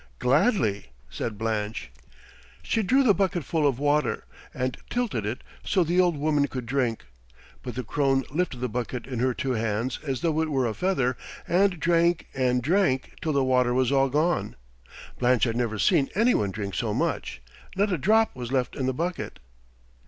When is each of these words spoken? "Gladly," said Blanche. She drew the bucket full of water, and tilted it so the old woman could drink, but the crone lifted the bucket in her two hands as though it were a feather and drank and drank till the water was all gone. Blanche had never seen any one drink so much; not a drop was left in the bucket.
"Gladly," 0.17 0.87
said 1.11 1.37
Blanche. 1.37 1.91
She 2.63 2.81
drew 2.81 3.03
the 3.03 3.13
bucket 3.13 3.43
full 3.43 3.67
of 3.67 3.77
water, 3.77 4.23
and 4.51 4.75
tilted 4.89 5.27
it 5.27 5.43
so 5.63 5.83
the 5.83 5.99
old 6.01 6.17
woman 6.17 6.47
could 6.47 6.65
drink, 6.65 7.03
but 7.61 7.75
the 7.75 7.83
crone 7.83 8.23
lifted 8.31 8.61
the 8.61 8.67
bucket 8.67 9.05
in 9.05 9.19
her 9.19 9.35
two 9.35 9.51
hands 9.51 9.99
as 10.03 10.21
though 10.21 10.41
it 10.41 10.49
were 10.49 10.65
a 10.65 10.73
feather 10.73 11.17
and 11.47 11.79
drank 11.79 12.25
and 12.33 12.63
drank 12.63 13.11
till 13.21 13.33
the 13.33 13.43
water 13.43 13.75
was 13.75 13.91
all 13.91 14.09
gone. 14.09 14.55
Blanche 15.19 15.43
had 15.43 15.55
never 15.55 15.77
seen 15.77 16.09
any 16.15 16.33
one 16.33 16.49
drink 16.49 16.73
so 16.73 16.95
much; 16.95 17.39
not 17.75 17.93
a 17.93 17.97
drop 17.99 18.35
was 18.35 18.51
left 18.51 18.75
in 18.75 18.87
the 18.87 18.95
bucket. 18.95 19.37